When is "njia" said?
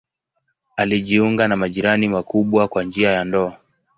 2.83-3.11